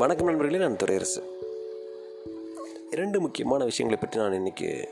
[0.00, 1.22] வணக்கம் நண்பர்களே நான் துறையரசு
[2.90, 4.84] இரண்டு முக்கியமான விஷயங்களை பற்றி நான் இன்றைக்கி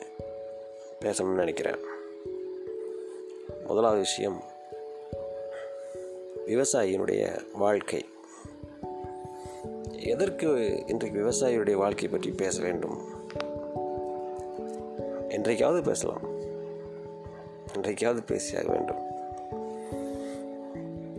[1.01, 1.77] பேசணும்னு நினைக்கிறேன்.
[3.67, 4.43] முதலாவது விஷயம்
[6.47, 8.05] விவசாயியினுடைய வாழ்க்கை.
[9.93, 10.49] எதற்கு
[10.87, 12.99] இன்றைக்கு விவசாயியுடைய வாழ்க்கை பற்றி பேச வேண்டும்?
[15.29, 16.23] என்றைக்காவது பேசலாம்.
[17.79, 19.03] இன்றைக்காவது பேசியாக வேண்டும்.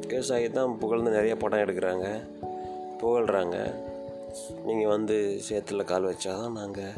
[0.07, 2.37] விவசாயி தான் புகழ்ந்து நிறைய படம் எடுக்கிறாங்க.
[3.01, 3.57] புகழ்கிறாங்க
[4.65, 6.97] நீங்கள் வந்து சேத்துல கால் வச்சா தான் நாங்கள்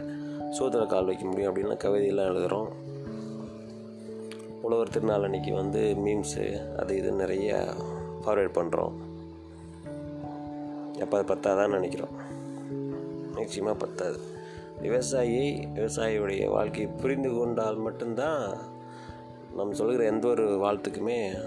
[0.52, 2.70] சோத்தில் கால் வைக்க முடியும் அப்படின்னு கவிதையெல்லாம் எழுதுகிறோம்
[4.62, 7.74] உழவர் திருநாள் அன்னைக்கு வந்து மீம்ஸு அது இது நிறைய
[8.26, 8.98] ஃபார்வேர்ட் பண்ணுறோம்
[10.98, 12.16] எப்போ அது பத்தாதான்னு நினைக்கிறோம்.
[13.36, 14.20] நிச்சயமாக பத்தாது.
[14.82, 18.58] விவசாயி விவசாயியுடைய வாழ்க்கையை புரிந்து கொண்டால் மட்டும்தான்
[19.56, 21.38] நம்ம சொல்கிற எந்த ஒரு வாழ்த்துக்குமே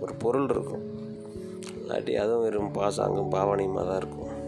[0.00, 0.95] ஒரு பொருள் இருக்கும்.
[1.86, 4.44] இல்லாட்டி அதுவும் வெறும் பாசாங்கும் பாவனையுமாக தான் இருக்கும்.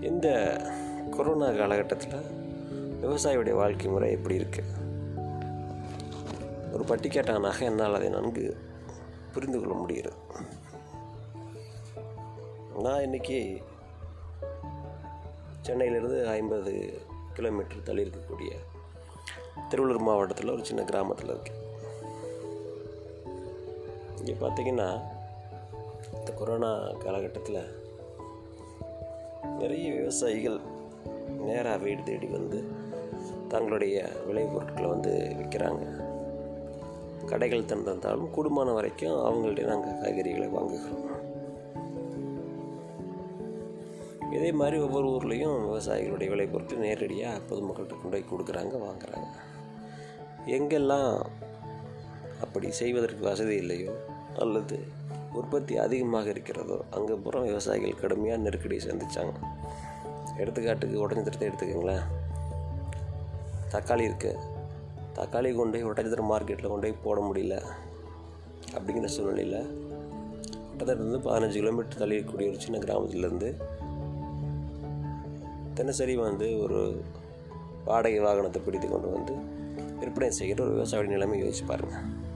[0.00, 0.60] இந்த
[1.10, 2.46] கொரோனா காலகட்டத்தில்
[3.02, 4.62] விவசாயியுடைய வாழ்க்கை முறை எப்படி இருக்கு?
[6.72, 8.56] ஒரு பட்டி நகை என்னால் அதை நன்கு
[9.32, 10.16] புரிந்து கொள்ள முடிகிறது.
[12.78, 13.62] நான் இன்னைக்கு
[15.60, 17.00] சென்னையிலிருந்து ஐம்பது
[17.34, 18.50] கிலோமீட்டர் தள்ளி இருக்கக்கூடிய
[19.70, 21.57] திருவள்ளூர் மாவட்டத்தில் ஒரு சின்ன கிராமத்தில் இருக்கேன்.
[24.18, 25.00] இங்கே பார்த்தீங்கன்னா
[26.18, 27.60] இந்த கொரோனா காலகட்டத்தில்
[29.58, 30.60] நிறைய விவசாயிகள்
[31.40, 32.64] நேராக வீடு தேடி வந்து
[33.48, 36.06] தங்களுடைய விளைபொருட்களை வந்து விற்கிறாங்க
[37.24, 41.06] கடைகள் திறந்திருந்தாலும் கூடுமான வரைக்கும் அவங்கள்ட்ட நாங்கள் காய்கறிகளை வாங்குகிறோம்.
[44.32, 49.28] இதே மாதிரி ஒவ்வொரு ஊர்லேயும் விவசாயிகளுடைய விளைபொருட்கள் நேரடியாக பொதுமக்கள்கிட்ட கொண்டு போய் கொடுக்குறாங்க வாங்குறாங்க.
[50.46, 51.24] எங்கெல்லாம்
[52.58, 53.92] அப்படி செய்வதற்கு வசதி இல்லையோ?
[54.38, 54.78] அல்லது
[55.32, 56.84] உற்பத்தி அதிகமாக இருக்கிறதோ?
[56.90, 59.34] அங்கே புறம் விவசாயிகள் கடுமையாக நெருக்கடியை சந்தித்தாங்க
[60.38, 62.02] எடுத்துக்காட்டுக்கு உடஞ்சத்திரத்தை எடுத்துக்கோங்களேன்
[63.70, 64.40] தக்காளி இருக்குது
[65.14, 67.62] தக்காளி கொண்டு போய் உடஞ்சத்திர மார்க்கெட்டில் கொண்டு போய் போட முடியல.
[68.76, 69.68] அப்படிங்கிற சூழ்நிலையில்
[70.76, 73.56] கிட்டத்தட்ட பதினஞ்சு கிலோமீட்டர் தள்ளி இருக்கக்கூடிய ஒரு சின்ன கிராமத்துலேருந்து
[75.74, 77.02] தினசரி வந்து ஒரு
[77.84, 79.34] வாடகை வாகனத்தை பிடித்து கொண்டு வந்து
[79.98, 82.26] விற்பனை செய்கிற ஒரு விவசாயியோட நிலைமை யோசிச்சு பாருங்கள்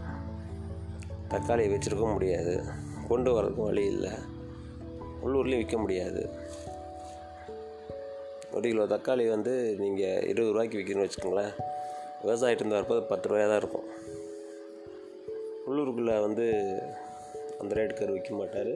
[1.33, 2.63] தக்காளியை வச்சுருக்க முடியாது.
[3.09, 4.11] கொண்டு வரதுக்கும் வழி இல்லை.
[5.25, 6.31] உள்ளூர்லேயும் விற்க முடியாது.
[8.53, 11.53] ஒரு கிலோ தக்காளி வந்து நீங்கள் இருபது ரூபாய்க்கு விற்கணும்னு வச்சுக்கோங்களேன்.
[12.23, 13.89] விவசாயிட்டு வரப்போ பத்து ரூபாயாக தான் இருக்கும்.
[15.67, 16.47] உள்ளூருக்குள்ளே வந்து
[17.61, 18.73] அந்த ரேட்டுக்கார் விற்க மாட்டார்.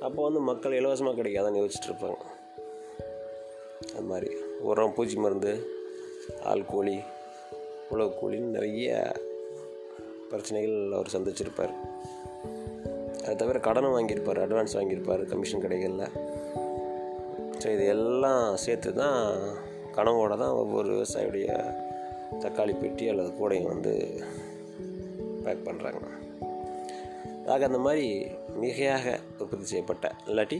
[0.00, 2.22] அப்போ வந்து மக்கள் இலவசமாக கிடைக்காதான் யோசிச்சுட்ருப்பாங்க
[3.92, 4.36] அது மாதிரி.
[4.60, 5.52] உரம் பூச்சி மருந்து
[6.42, 7.00] ஆள் கோழி
[7.90, 9.12] உழவு கோழின்னு நிறைய
[10.34, 11.74] பிரச்சனைகள் அவர் சந்திச்சிருப்பார்.
[13.24, 16.06] அது தவிர கடனும் வாங்கியிருப்பார் அட்வான்ஸ் வாங்கியிருப்பார் கமிஷன் கடைகளில்.
[17.60, 19.20] ஸோ இது எல்லாம் சேர்த்து தான்
[19.96, 21.48] கனவோடு தான் ஒவ்வொரு விவசாயியுடைய
[22.42, 23.92] தக்காளி பெட்டி அல்லது கூடையும் வந்து
[25.44, 26.02] பேக் பண்ணுறாங்க
[27.46, 28.06] ஆக அந்த மாதிரி
[28.60, 29.06] மிகையாக
[29.38, 30.58] உற்பத்தி செய்யப்பட்ட இல்லாட்டி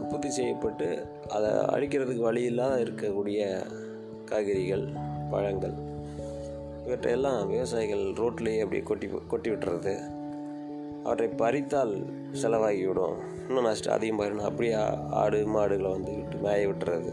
[0.00, 0.88] உற்பத்தி செய்யப்பட்டு
[1.28, 3.40] அதை அழிக்கிறதுக்கு வழி இல்லாத இருக்கக்கூடிய
[4.24, 4.84] காய்கறிகள்
[5.30, 5.76] பழங்கள்
[6.90, 9.94] இவற்றையெல்லாம் விவசாயிகள் ரோட்லேயே அப்படியே கொட்டி கொட்டி விட்டுறது.
[11.04, 11.92] அவற்றை பறித்தால்
[12.32, 13.18] செலவாகிவிடும்
[13.48, 14.74] இன்னும் நஷ்டம் அதிகமாகிடும் அப்படியே
[15.10, 17.12] ஆடு மாடுகளை வந்து விட்டு மேய விட்டுறது.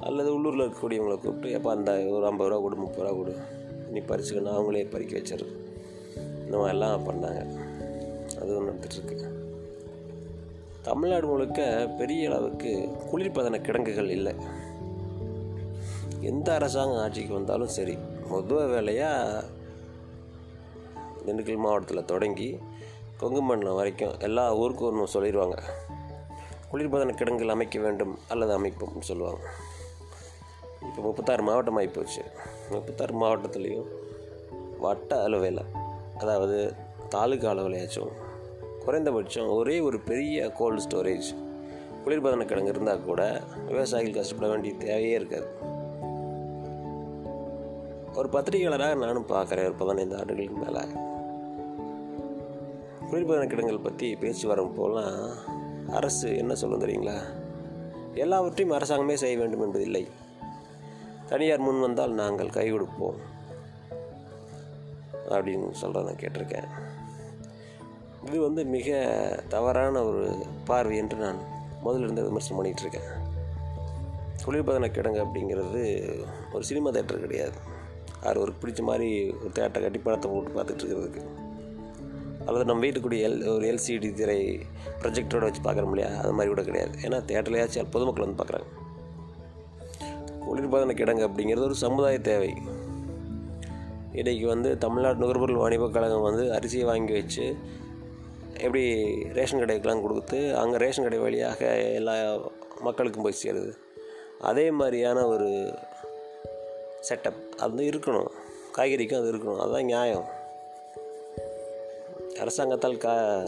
[0.00, 3.34] அல்லது உள்ளூரில் இருக்கக்கூடியவங்களை கூப்பிட்டு எப்போ அந்த ஒரு ஐம்பது ரூபா கொடு முப்பது ரூபா கொடு.
[3.90, 4.56] நீ பறிச்சுக்கணும்.
[4.58, 5.52] அவங்களே பறிக்க வச்சிருது
[6.44, 7.42] இந்த மாதிரிலாம் பண்ணாங்க.
[8.40, 9.28] அதுவும் நடந்துட்டுருக்கு
[10.82, 14.34] தமிழ்நாடு முழுக்க பெரிய அளவுக்கு குளிர்பதன கிடங்குகள் இல்லை.
[16.20, 17.98] எந்த அரசாங்கம் ஆட்சிக்கு வந்தாலும் சரி
[18.30, 19.44] முதல் வேலையாக
[21.26, 22.58] திண்டுக்கல் மாவட்டத்தில் தொடங்கி
[23.16, 25.56] கொங்கு மண்டலம் வரைக்கும் எல்லா ஊருக்கும் ஒன்று சொல்லிடுவாங்க
[26.72, 29.40] குளிர்பதன கிடங்குகள் அமைக்க வேண்டும் அல்லது அமைப்போம்னு சொல்லுவாங்க.
[30.82, 32.22] இப்போ முப்பத்தாறு மாவட்டம் ஆகிப்போச்சு
[32.70, 33.88] முப்பத்தாறு மாவட்டத்துலேயும்
[34.78, 35.62] வட்ட அளவில்
[36.18, 36.74] அதாவது
[37.08, 38.12] தாலுக்கா அளவிலையாச்சும்
[38.84, 41.30] குறைந்தபட்சம் ஒரே ஒரு பெரிய கோல்டு ஸ்டோரேஜ்
[42.04, 45.69] குளிர்பதன கிடங்கு இருந்தால் கூட விவசாயிகள் கஷ்டப்பட வேண்டிய தேவையே இருக்காது.
[48.20, 49.64] ஒரு பத்திரிகையாளராக நானும் பார்க்குறேன்.
[49.64, 50.86] ஒரு பதினைந்து ஆண்டுகளுக்கு மேலே
[53.10, 55.30] குளிர்பதன கிடங்கள் பற்றி பேச்சு வரும் போலாம்
[55.90, 57.18] அரசு என்ன சொல்லும் தெரியுங்களா?
[58.14, 60.08] எல்லாவற்றையும் அரசாங்கமே செய்ய வேண்டும் என்பதில்லை.
[61.28, 63.16] தனியார் முன் வந்தால் நாங்கள் கை கொடுப்போம்.
[65.28, 66.68] அப்படின்னு சொல்கிறத நான் கேட்டிருக்கேன்.
[68.26, 68.98] இது வந்து மிக
[69.48, 71.38] தவறான ஒரு பார்வை என்று நான்
[71.84, 73.10] முதலிருந்து இருந்து விமர்சனம் பண்ணிகிட்டு இருக்கேன்.
[74.46, 76.10] குளிர்பதன கிடங்கு அப்படிங்கிறது
[76.52, 77.78] ஒரு சினிமா தேட்டர் கிடையாது.
[78.22, 81.22] அது ஒரு பிடிச்ச மாதிரி ஒரு தேட்டரை கட்டி படத்தை போட்டு பார்த்துட்டு இருக்கிறதுக்கு.
[82.46, 84.38] அல்லது நம்ம வீட்டுக்குடிய எல் ஒரு எல்சிடி திரை
[85.02, 86.94] ப்ரொஜெக்டரோட வச்சு பார்க்குறோம் இல்லையா அது மாதிரி கூட கிடையாது.
[87.02, 88.68] ஏன்னா தேட்டர்லையாச்சும் பொதுமக்கள் வந்து பார்க்குறாங்க.
[90.44, 92.52] குளிர்பதன கிடங்கு அப்படிங்கிறது ஒரு சமுதாய தேவை.
[94.12, 97.44] இன்றைக்கி வந்து தமிழ்நாடு நுகர்பொருள் வாணிபக் கழகம் வந்து அரிசியை வாங்கி வச்சு
[98.54, 98.82] எப்படி
[99.32, 101.60] ரேஷன் கடைக்கெலாம் கொடுத்து அங்கே ரேஷன் கடை வழியாக
[101.94, 102.14] எல்லா
[102.80, 103.72] மக்களுக்கும் போய் சேருது.
[104.40, 105.48] அதே மாதிரியான ஒரு
[107.08, 108.26] செட்டப் அது இருக்கணும்.
[108.76, 109.58] காய்கறிக்கும் அது இருக்கணும்.
[109.58, 110.24] அதுதான் நியாயம்.
[112.40, 113.42] அரசாங்கத்தால் கா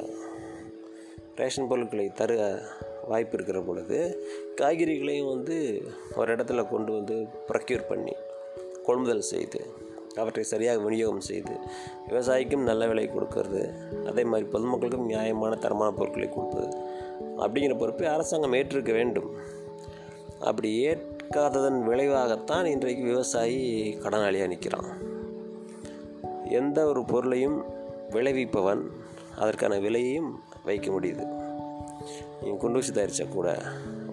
[1.36, 2.58] ரேஷன் பொருட்களை தர
[3.08, 4.26] வாய்ப்பு இருக்கிற பொழுது
[4.60, 5.82] காய்கறிகளையும் வந்து
[6.16, 8.12] ஒரு இடத்துல கொண்டு வந்து ப்ரொக்யூர் பண்ணி
[8.84, 9.66] கொள்முதல் செய்து
[10.14, 11.52] அவற்றை சரியாக விநியோகம் செய்து
[12.08, 13.72] விவசாயிக்கும் நல்ல விலை கொடுக்கறது.
[14.06, 16.76] அதே மாதிரி பொதுமக்களுக்கும் நியாயமான தரமான பொருட்களை கொடுப்பது.
[17.36, 19.36] அப்படிங்கிற பொறுப்பை அரசாங்கம் ஏற்றிருக்க வேண்டும்.
[20.40, 20.88] அப்படி
[21.32, 23.60] கேட்காததன் விளைவாகத்தான் இன்றைக்கு விவசாயி
[24.02, 24.88] கடனாளியாக நிற்கிறான்.
[26.58, 27.54] எந்த ஒரு பொருளையும்
[28.14, 28.82] விளைவிப்பவன்
[29.42, 30.28] அதற்கான விலையையும்
[30.66, 31.24] வைக்க முடியுது.
[32.40, 33.48] நீங்கள் குண்டு வச்சு தயாரித்தா கூட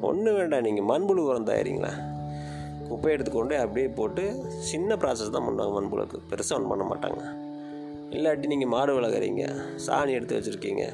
[0.09, 1.99] ஒன்றும் வேண்டாம் நீங்கள் மண்புழு உரம் தயாரிங்களேன்
[2.89, 4.25] குப்பை எடுத்துக்கொண்டு அப்படியே போட்டு
[4.69, 6.19] சின்ன ப்ராசஸ் தான் பண்ணுவாங்க மண்புழுக்கு.
[6.31, 7.23] பெருசாக ஒன்றும் பண்ண மாட்டாங்க.
[8.15, 9.43] இல்லாட்டி நீங்கள் மாடு வளர்க்குறீங்க
[9.87, 10.85] சாணி எடுத்து வச்சுருக்கீங்க.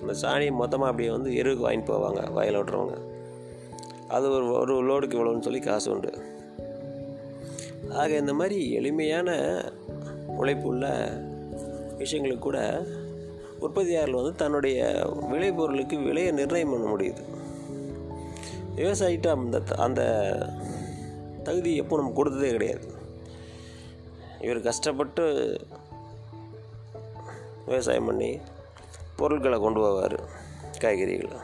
[0.00, 2.98] அந்த சாணியை மொத்தமாக அப்படியே வந்து எருவுக்கு வாங்கிட்டு போவாங்க வயல் ஓட்டுறவங்க
[4.08, 6.12] அது ஒரு ஒரு லோடுக்கு இவ்வளோன்னு சொல்லி காசு உண்டு.
[7.90, 9.30] ஆக இந்த மாதிரி எளிமையான
[10.26, 11.12] உழைப்புள்ள
[11.98, 12.86] விஷயங்களுக்கு கூட
[13.60, 17.22] உற்பத்தியாளர்கள் வந்து தன்னுடைய விளைபொருளுக்கு விலையை நிர்ணயம் பண்ண முடியுது.
[18.76, 20.02] விவசாயிட்ட அந்த அந்த
[21.42, 22.86] தகுதி எப்போ நம்ம கொடுத்ததே கிடையாது.
[24.40, 25.56] இவர் கஷ்டப்பட்டு
[27.66, 28.38] விவசாயம் பண்ணி
[29.16, 30.18] பொருட்களை கொண்டு போவார்
[30.78, 31.38] காய்கறிகளை.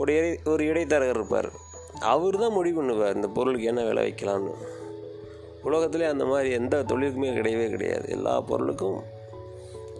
[0.00, 1.50] ஒரு இடை ஒரு இடைத்தரகர் இருப்பார்.
[2.12, 4.52] அவர் தான் முடிவு பண்ணுவார் இந்த பொருளுக்கு என்ன விலை வைக்கலாம்னு.
[5.62, 8.06] உலகத்திலே அந்த மாதிரி எந்த தொழிலுக்குமே கிடையவே கிடையாது.
[8.16, 8.98] எல்லா பொருளுக்கும்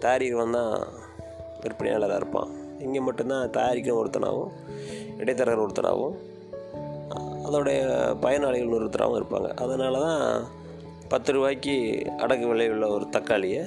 [0.03, 0.75] தயாரிக்கிறவன் தான்
[1.63, 2.51] விற்பனையாளராக இருப்பான்.
[2.81, 4.53] இங்கே மட்டும்தான் தயாரிக்கிற ஒருத்தனாகவும்
[5.23, 6.17] இடைத்தரகர் ஒருத்தராகவும்
[7.47, 7.81] அதோடைய
[8.21, 9.49] பயனாளிகள் ஒருத்தராகவும் இருப்பாங்க.
[9.65, 10.23] அதனால தான்
[11.13, 11.75] பத்து ரூபாய்க்கு
[12.25, 13.63] அடகு விலை உள்ள ஒரு தக்காளியை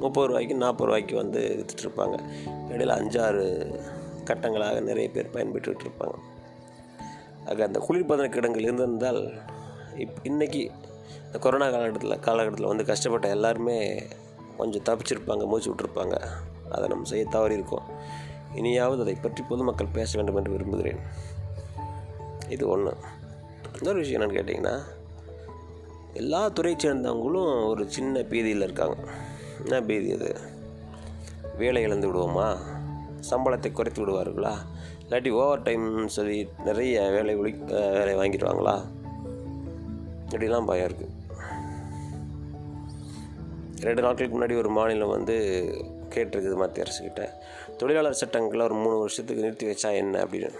[0.00, 2.16] முப்பது ரூபாய்க்கு நாற்பது ரூபாய்க்கு வந்து விற்றுட்ருப்பாங்க
[2.70, 3.46] இடையில் அஞ்சாறு
[4.24, 6.14] கட்டங்களாக நிறைய பேர் பயன்பெற்றுட்டு இருப்பாங்க
[7.46, 9.40] ஆக அந்த குளிர்பதன கிடங்கள் இருந்திருந்தால்
[9.96, 10.70] இப் இன்னைக்கு
[11.26, 14.06] இந்த கொரோனா காலகட்டத்தில் காலகட்டத்தில் வந்து கஷ்டப்பட்ட எல்லாருமே
[14.56, 16.26] கொஞ்சம் தப்பிச்சிருப்பாங்க மூச்சு விட்டுருப்பாங்க.
[16.70, 17.82] அதை நம்ம செய்ய தவறி இருக்கோம்.
[18.54, 20.98] இனியாவது அதை பற்றி பொதுமக்கள் பேச வேண்டும் என்று விரும்புகிறேன்.
[22.48, 22.96] இது ஒன்று
[23.78, 24.80] இன்னொரு விஷயம் என்னென்னு கேட்டிங்கன்னா
[26.12, 28.96] எல்லா துறையை சேர்ந்தவங்களும் ஒரு சின்ன பீதியில் இருக்காங்க.
[29.60, 30.36] என்ன பீதி அது?
[31.56, 32.56] வேலை இழந்து விடுவோமா?
[33.30, 34.54] சம்பளத்தை குறைத்து விடுவார்களா?
[35.08, 38.82] இல்லாட்டி ஓவர் டைம்னு சொல்லி நிறைய வேலை ஒளி வேலை வாங்கிடுவாங்களா?
[40.28, 41.12] இப்படிலாம் பயம் இருக்குது
[43.80, 45.34] ரெண்டு நாட்களுக்கு முன்னாடி ஒரு மாநிலம் வந்து
[46.10, 47.28] கேட்டிருக்குது மத்திய அரசுக்கிட்ட
[47.76, 50.52] தொழிலாளர் சட்டங்களை ஒரு மூணு வருஷத்துக்கு நிறுத்தி வச்சா என்ன அப்படின்னு.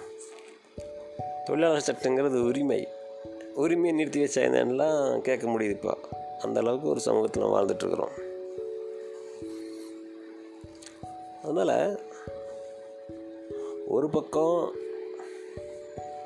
[1.44, 2.88] தொழிலாளர் சட்டங்கிறது உரிமை.
[3.54, 5.98] உரிமையை நிறுத்தி வச்சா என்னென்னலாம் கேட்க முடியுது இப்போ.
[6.42, 8.14] அந்த அளவுக்கு ஒரு சமூகத்தில் வாழ்ந்துட்டுருக்குறோம்
[11.42, 12.00] அதனால்
[13.88, 14.72] ஒரு பக்கம்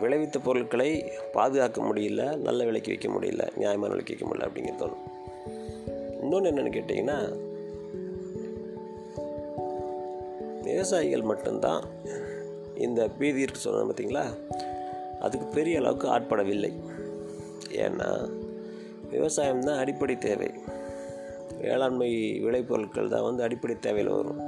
[0.00, 5.16] விளைவித்த பொருட்களை பாதுகாக்க முடியல நல்ல விலைக்கு வைக்க முடியல நியாயமான விலைக்கு வைக்க முடியல அப்படிங்கிறது தோணும்.
[6.20, 7.38] இன்னொன்று என்னென்னு கேட்டிங்கன்னா
[10.62, 11.82] விவசாயிகள் மட்டும்தான்
[12.74, 14.24] இந்த பீதி இருக்கு சொன்னோம் பார்த்தீங்களா?
[15.20, 16.72] அதுக்கு பெரிய அளவுக்கு ஆட்படவில்லை.
[17.68, 18.30] ஏன்னா
[19.10, 20.50] விவசாயம் தான் அடிப்படை தேவை.
[21.60, 24.40] வேளாண்மை விளைபொருட்கள் தான் வந்து அடிப்படை தேவையில் வரும்.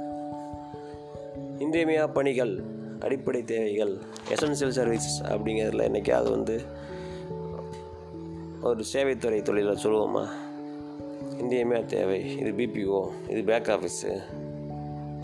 [1.59, 3.97] இன்றியமையா பணிகள் அடிப்படை தேவைகள்
[4.29, 6.61] எசன்சியல் சர்வீஸ் அப்படிங்கிறதுல என்றைக்காவது வந்து
[8.61, 10.25] ஒரு சேவைத்துறை தொழிலை சொல்லுவோமா?
[11.41, 12.37] இந்தியமே தேவை.
[12.37, 14.21] இது பிபிஓ இது பேக் ஆஃபீஸு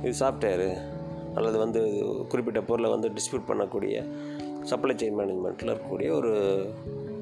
[0.04, 0.78] இது சாஃப்ட்வேரு
[1.36, 1.82] அல்லது வந்து
[2.30, 4.06] குறிப்பிட்ட பொருளை வந்து டிஸ்பியூட் பண்ணக்கூடிய
[4.64, 6.32] சப்ளை செயின் மேனேஜ்மெண்ட்டில் இருக்கக்கூடிய ஒரு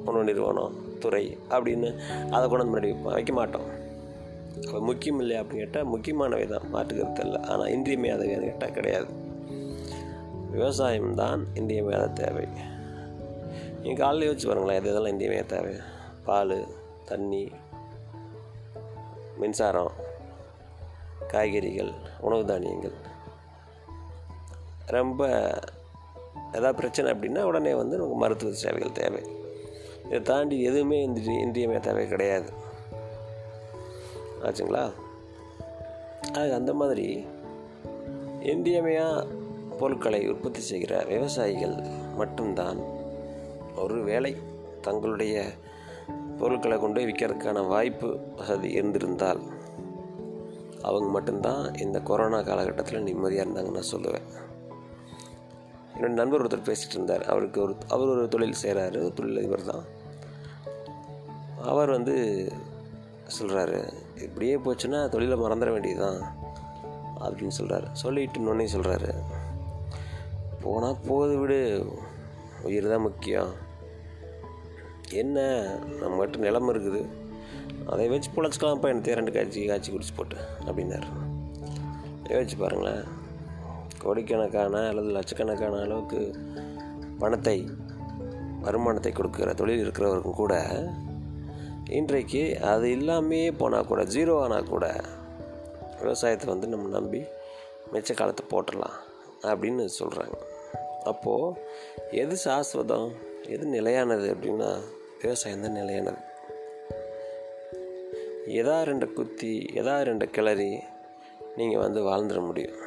[0.06, 1.96] உணவு நிறுவனம் துறை அப்படின்னு
[2.32, 3.84] அதை கொண்டு வந்து முன்னாடி வைக்க மாட்டோம்.
[4.80, 9.24] முக்கியம் இல்லையா அப்படின்னு கேட்டால் முக்கியமானவை தான் மாற்றுக்கிறது இல்லை ஆனால் இன்றியமையாதவைன்னு கேட்டால் கிடையாது.
[10.56, 12.48] விவசாயம் தான் இன்றியமையாத தேவை.
[13.82, 15.76] நீங்கள் காலையில் யோசிச்சு பாருங்களேன் எது இதெல்லாம் இன்றியமையாத தேவை?
[16.24, 16.68] பால்
[17.06, 17.52] தண்ணி
[19.38, 19.92] மின்சாரம்
[21.28, 22.94] காய்கறிகள் உணவு தானியங்கள்.
[24.86, 25.28] ரொம்ப
[26.48, 29.24] ஏதாவது பிரச்சனை அப்படின்னா உடனே வந்து நமக்கு மருத்துவ சேவைகள் தேவை.
[30.06, 32.50] இதை தாண்டி எதுவுமே இந்த இன்றியமே தேவை கிடையாது.
[34.42, 34.92] ஆச்சுங்களா?
[36.34, 37.26] அது அந்த மாதிரி
[38.42, 39.28] இந்தியமையாக
[39.78, 41.76] பொருட்களை உற்பத்தி செய்கிற விவசாயிகள்
[42.16, 42.80] மட்டும்தான்
[43.76, 44.36] ஒரு வேலை
[44.82, 45.46] தங்களுடைய
[46.38, 49.42] பொருட்களை கொண்டு போய் விற்கிறதுக்கான வாய்ப்பு வசதி இருந்திருந்தால்
[50.82, 54.26] அவங்க மட்டும்தான் இந்த கொரோனா காலகட்டத்தில் நிம்மதியாக இருந்தாங்கன்னு நான் சொல்லுவேன்.
[55.98, 57.24] என்னோட நண்பர் ஒருத்தர் பேசிகிட்டு இருந்தார்.
[57.24, 59.84] அவருக்கு ஒரு அவர் ஒரு தொழில் செய்கிறாரு தொழிலதிபர் தான்.
[61.62, 62.48] அவர் வந்து
[63.40, 66.36] சொல்கிறாரு இப்படியே போச்சுன்னா தொழிலை மறந்துட வேண்டியதுதான்
[67.22, 69.14] அப்படின்னு சொல்கிறாரு சொல்லிட்டு இன்னொன்னே சொல்கிறாரு
[70.66, 71.60] போனால் போகுது விடு.
[72.64, 73.52] உயிர் தான் முக்கியம்.
[75.12, 75.40] என்ன?
[76.02, 77.02] நம்மகிட்ட நிலம் இருக்குது.
[77.86, 81.10] அதை வச்சு பிழைச்சிக்கலாம்ப்பா எனக்கு ரெண்டு காய்ச்சி காய்ச்சி குடிச்சு போட்டு அப்படின்னாரு.
[82.30, 83.04] யோசிச்சு பாருங்களேன்.
[84.02, 86.36] கோடிக்கணக்கான அல்லது லட்சக்கணக்கான அளவுக்கு
[87.20, 87.70] பணத்தை
[88.62, 90.56] வருமானத்தை கொடுக்குற தொழில் இருக்கிறவருக்கும் கூட
[91.90, 94.86] இன்றைக்கு அது இல்லாமையே போனால் கூட ஜீரோ ஆனால் கூட
[96.02, 97.22] விவசாயத்தை வந்து நம்ம நம்பி
[97.94, 98.98] மிச்ச காலத்தை போட்டுடலாம்
[99.44, 100.38] அப்படின்னு சொல்கிறாங்க
[101.06, 101.60] அப்போது
[102.12, 103.12] எது சாஸ்வதம்
[103.50, 104.74] எது நிலையானது அப்படின்னா
[105.22, 106.18] விவசாயம் தான் நிலையானது.
[108.48, 110.80] எதா ரெண்டு குத்தி எதா ரெண்டு கிளறி
[111.56, 112.84] நீங்கள் வந்து வாழ்ந்துட முடியும்.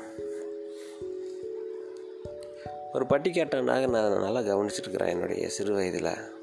[2.93, 6.37] ஒரு பட்டிக்காட்டனாக நான் நல்லா கவனிச்சிருக்கிறேன் என்னுடைய சிறு வயதில்.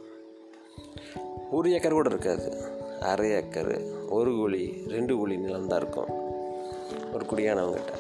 [1.51, 2.58] ஒரு ஏக்கர் கூட இருக்காது.
[3.00, 6.12] அரை ஏக்கர் ஒரு குழி ரெண்டு குழி நிலம் தான் இருக்கும்.
[7.13, 7.94] ஒரு குடியானவங்ககிட்ட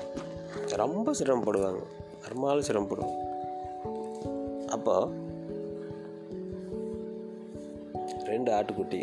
[0.69, 1.83] ரொம்ப சிரமப்படுவாங்க.
[2.21, 3.24] பெரும்பாலும் சிரமப்படுவாங்க.
[4.75, 5.07] அப்போ
[8.23, 9.01] ரெண்டு ஆட்டுக்குட்டி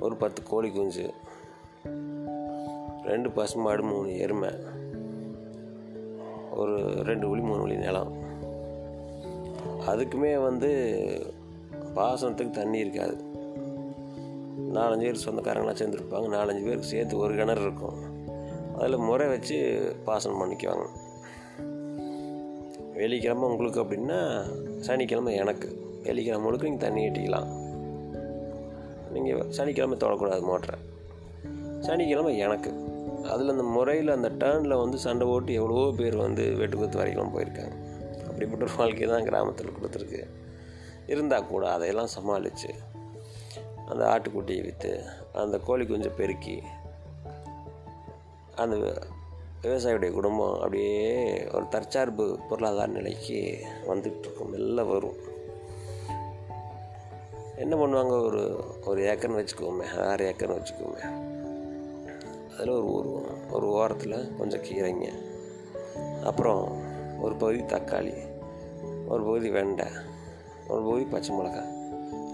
[0.00, 1.10] ஒரு பத்து கோழி குஞ்சு
[3.04, 4.50] ரெண்டு பசுமாடு மூணு எருமை
[6.50, 8.12] ஒரு ரெண்டு ஒளி மூணு ஒளி நிலம்.
[9.86, 10.70] அதுக்குமே வந்து
[11.94, 13.16] பாசனத்துக்கு தண்ணி இருக்காது.
[14.72, 16.28] நாலஞ்சு பேர் சொந்தக்காரங்களாம் சேர்ந்துருப்பாங்க.
[16.36, 17.98] நாலஞ்சு பேருக்கு சேர்த்து ஒரு கிணறு இருக்கும்.
[18.76, 19.56] அதில் முறை வச்சு
[20.04, 20.86] பாசனம் பண்ணிக்குவாங்க.
[23.02, 24.18] வெள்ளிக்கிழமை உங்களுக்கு அப்படின்னா
[24.88, 25.68] சனிக்கிழமை எனக்கு.
[26.06, 27.50] வெள்ளிக்கிழமை முழுக்க நீங்கள் தண்ணி கட்டிக்கலாம்.
[29.14, 30.78] நீங்கள் சனிக்கிழமை தொடக்கூடாது மோட்டரை
[31.86, 32.70] சனிக்கிழமை எனக்கு.
[33.32, 37.74] அதில் அந்த முறையில் அந்த டேர்னில் வந்து சண்டை போட்டு எவ்வளவோ பேர் வந்து வெட்டுக்குத்து வரைக்கும் போயிருக்காங்க.
[38.28, 40.20] அப்படிப்பட்ட ஒரு வாழ்க்கை தான் கிராமத்தில் கொடுத்துருக்கு.
[41.12, 42.70] இருந்தால் கூட அதையெல்லாம் சமாளித்து
[43.90, 44.92] அந்த ஆட்டுக்குட்டியை விற்று
[45.42, 46.56] அந்த கோழி குஞ்சை பெருக்கி
[48.62, 48.76] அந்த
[49.62, 55.14] விவசாயியுடைய குடும்பம் அப்படியே ஒரு தற்சார்பு பொருளாதார நிலைக்கு வந்துட்டுருக்கும் மெல்ல வரும்.
[57.56, 58.22] என்ன பண்ணுவாங்க?
[58.24, 61.02] ஒரு ஒரு ஏக்கர்னு வச்சுக்கோமே ஆறு ஏக்கர்னு வச்சுக்கோமே.
[62.54, 65.08] அதில் ஒரு ஒரு ஒரு ஓரத்தில் கொஞ்சம் கீரைங்க.
[66.24, 66.80] அப்புறம்
[67.20, 68.16] ஒரு பகுதி தக்காளி
[69.08, 69.86] ஒரு பகுதி வெண்டை
[70.68, 71.80] ஒரு பகுதி பச்சை மிளகாய்.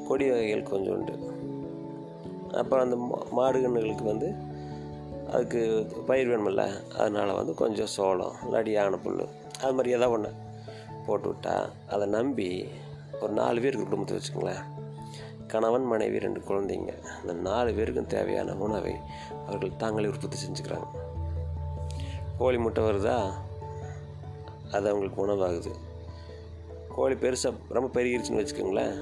[0.08, 1.18] கொடி வகைகள் கொஞ்சம் உண்டு
[2.52, 4.47] அப்புறம் அந்த மாடு கன்றுகளுக்கு வந்து
[5.32, 6.92] அதுக்கு பயிர் வேணுமில்ல.
[6.92, 9.28] அதனால் வந்து கொஞ்சம் சோளம் லடியான யானை புல்
[9.60, 10.32] அது மாதிரி எதாவது ஒன்று
[11.06, 12.68] போட்டு விட்டா அதை நம்பி
[13.20, 14.64] ஒரு நாலு பேருக்கு குடும்பத்தை வச்சுக்கோங்களேன்.
[15.46, 16.92] கணவன் மனைவி ரெண்டு குழந்தைங்க.
[17.20, 18.94] இந்த நாலு பேருக்கும் தேவையான உணவை
[19.46, 20.86] அவர்கள் தாங்களே உற்பத்தி செஞ்சுக்கிறாங்க.
[22.38, 23.32] கோழி முட்டை வருதா?
[24.72, 25.70] அது அவங்களுக்கு உணவாகுது.
[26.88, 28.94] கோழி பெருசாக ரொம்ப பெருகிருச்சுன்னு வச்சுக்கோங்களேன்.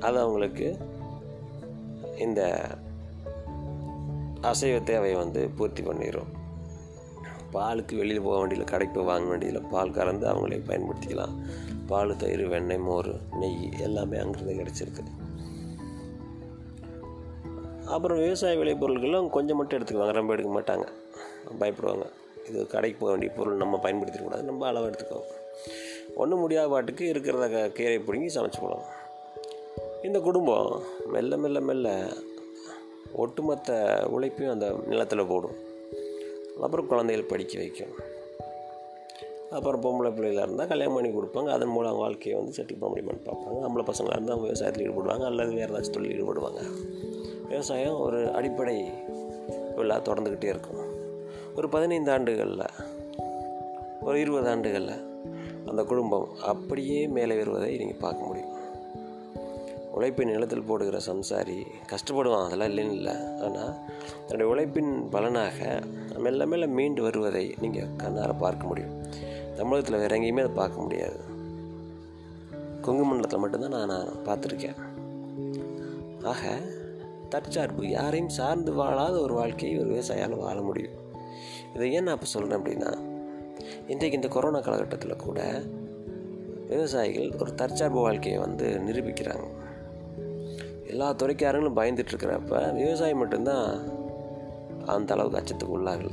[0.00, 0.76] அது அவங்களுக்கு
[2.18, 2.68] இந்த
[4.40, 6.36] அசைவ தேவையை வந்து பூர்த்தி பண்ணிடும்
[7.52, 11.44] பாலுக்கு வெளியில் போக வேண்டியதில்லை கடைக்கு போய் வாங்க வேண்டியதில்லை பால் கறந்து அவங்களே பயன்படுத்திக்கலாம்.
[11.86, 15.04] பால் தயிர் வெண்ணெய் மோர் நெய் எல்லாமே அங்கிருந்து கிடச்சிருக்கு.
[17.86, 20.12] அப்புறம் விவசாய விளைபொருள்களும் கொஞ்சம் மட்டும் எடுத்துக்குவாங்க.
[20.12, 20.88] ரொம்ப எடுக்க மாட்டாங்க.
[21.60, 22.06] பயப்படுவாங்க.
[22.48, 25.30] இது கடைக்கு போக வேண்டிய பொருள் நம்ம பயன்படுத்திடக்கூடாது நம்ம அளவு எடுத்துக்குவோம்.
[26.14, 28.96] ஒன்றும் முடியாத பாட்டுக்கு இருக்கிறத கீரை பிடுங்கி சமைச்சு போடுவோம்
[30.02, 32.08] இந்த குடும்பம் மெல்ல மெல்ல மெல்ல
[33.12, 35.54] ஒட்டுமொத்த உழைப்பையும் அந்த நிலத்தில் போடும்.
[36.60, 38.16] அப்புறம் குழந்தைகள் படிக்க வைக்கும்.
[39.50, 41.52] அப்புறம் பொம்பளை பிள்ளைகளாக இருந்தால் கல்யாணம் பண்ணி கொடுப்பாங்க.
[41.52, 43.64] அதன் மூலம் வாழ்க்கையை வந்து செட்டில் பண்ண முடியுமான்னு பார்ப்பாங்க.
[43.64, 45.24] ஆம்பளை பசங்களாக இருந்தால் விவசாயத்தில் ஈடுபடுவாங்க.
[45.24, 46.60] அல்லது வேறு ஏதாச்சும் தொழில் ஈடுபடுவாங்க.
[47.48, 48.90] விவசாயம் ஒரு அடிப்படை
[49.74, 50.86] தொழிலாக தொடர்ந்துக்கிட்டே இருக்கும்.
[51.56, 52.60] ஒரு பதினைந்து ஆண்டுகளில்
[54.00, 55.06] ஒரு இருபது ஆண்டுகளில்
[55.66, 58.57] அந்த குடும்பம் அப்படியே மேலே வருவதை நீங்கள் பார்க்க முடியும்.
[59.98, 61.56] உழைப்பின் நிலத்தில் போடுகிற சம்சாரி
[61.92, 63.14] கஷ்டப்படுவான் அதெல்லாம் இல்லைன்னு இல்லை.
[63.44, 63.72] ஆனால்
[64.26, 65.58] தன்னுடைய உழைப்பின் பலனாக
[66.24, 68.94] மெல்ல மெல்ல மீண்டு வருவதை நீங்கள் கண்ணார பார்க்க முடியும்.
[69.58, 71.18] தமிழகத்தில் வேற எங்கேயுமே அதை பார்க்க முடியாது.
[72.84, 74.78] கொங்கு மண்டலத்தில் மட்டும்தான் நான் நான் பார்த்துருக்கேன்.
[76.32, 76.52] ஆக
[77.32, 80.96] தற்சார்பு யாரையும் சார்ந்து வாழாத ஒரு வாழ்க்கையை ஒரு விவசாயியால் வாழ முடியும்.
[81.74, 82.90] இதை ஏன் நான் இப்போ சொல்கிறேன் அப்படின்னா
[83.92, 85.40] இன்றைக்கு இந்த கொரோனா காலகட்டத்தில் கூட
[86.72, 89.46] விவசாயிகள் ஒரு தற்சார்பு வாழ்க்கையை வந்து நிரூபிக்கிறாங்க.
[90.88, 93.96] எல்லா துறைக்காரங்களும் பயந்துட்டு இருக்கிறப்ப மட்டும்தான்
[94.86, 96.10] அந்த அளவுக்கு அச்சத்துக்கு உள்ளாகல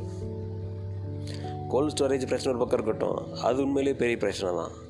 [1.67, 4.83] கோல்டு ஸ்டோரேஜ் பிரச்சனை ஒரு பக்கம் இருக்கட்டும் அது உண்மையிலேயே பெரிய பிரச்சனை தான்.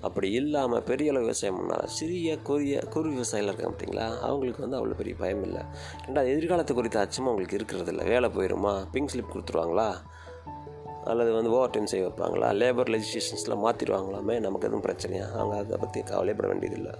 [0.00, 4.18] அப்படி இல்லாமல் பெரிய அளவு விவசாயம் பண்ணால் சிறிய கொரிய குறு விவசாயிகள் இருக்காங்க பார்த்தீங்களா?
[4.18, 5.62] அவங்களுக்கு வந்து அவ்வளோ பெரிய பயம் இல்லை.
[6.06, 8.06] ரெண்டாவது எதிர்காலத்தை குறித்த அச்சமும் அவங்களுக்கு இருக்கிறது இல்லை.
[8.06, 9.94] வேலை போயிடுமா பிங்க் ஸ்லிப் கொடுத்துருவாங்களா?
[11.04, 12.48] அல்லது வந்து ஓவர் டைம் செய்ய வைப்பாங்களா?
[12.62, 15.30] லேபர் லெஜிஸ்ட்ரேஷன்ஸ்லாம் மாற்றிடுவாங்களாமே நமக்கு எதுவும் பிரச்சனையா?
[15.32, 16.94] அவங்க அதை பற்றி கவலைப்பட வேண்டியதில்லை.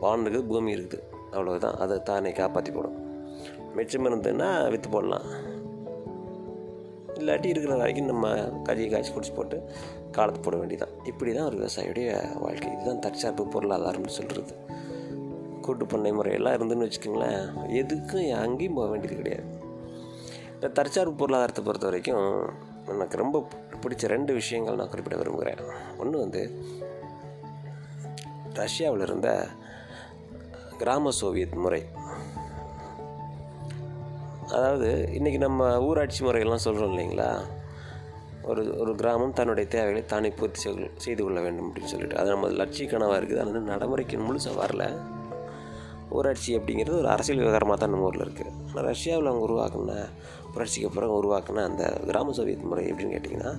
[0.00, 1.11] வான் இருக்குது பூமி இருக்குது.
[1.32, 2.98] அவ்வளோதான் அதை தானே காப்பாற்றி போடும்
[3.76, 5.26] மிச்சம் இருந்ததுன்னா விற்று போடலாம்.
[7.18, 8.28] இல்லாட்டி இருக்கிற வரைக்கும் நம்ம
[8.68, 9.56] கறியை காய்ச்சி குடிச்சு போட்டு
[10.16, 12.10] காலத்து போட வேண்டியதான் இப்படி தான் ஒரு விவசாயியுடைய
[12.40, 12.70] வாழ்க்கை.
[12.72, 14.54] இதுதான் தற்சார்பு பொருளாதாரம்னு சொல்கிறது
[15.60, 17.42] கூட்டு பண்ணை முறையெல்லாம் இருந்துன்னு வச்சுக்கோங்களேன்.
[17.80, 19.46] எதுக்கும் அங்கேயும் போக வேண்டியது கிடையாது.
[20.54, 22.26] இந்த தற்சார்பு பொருளாதாரத்தை பொறுத்த வரைக்கும்
[22.94, 23.46] எனக்கு ரொம்ப
[23.82, 25.62] பிடிச்ச ரெண்டு விஷயங்கள் நான் குறிப்பிட விரும்புகிறேன்.
[25.98, 26.42] ஒன்று வந்து
[28.54, 29.28] ரஷ்யாவில் இருந்த
[30.82, 31.82] கிராம சோவியத் முறை.
[34.48, 37.28] அதாவது இன்றைக்கி நம்ம ஊராட்சி முறைகள்லாம் சொல்கிறோம் இல்லைங்களா?
[38.42, 42.16] ஒரு ஒரு கிராமம் தன்னுடைய தேவைகளை தானே பூர்த்தி செய்து செய்து கொள்ள வேண்டும் அப்படின்னு சொல்லிட்டு.
[42.16, 43.40] அது நம்ம லட்சிய கனவாக இருக்குது.
[43.42, 44.84] அது வந்து நடைமுறைக்கு முழுசாக வரல
[46.10, 49.92] ஊராட்சி அப்படிங்கிறது ஒரு அரசியல் விவகாரமாக தான் நம்ம ஊரில் இருக்குது ஆனால் ரஷ்யாவில் அவங்க உருவாக்குன
[50.52, 53.52] புரட்சிக்கு அப்புறம் உருவாக்குன அந்த கிராம சோவியத் முறை எப்படின்னு கேட்டிங்கன்னா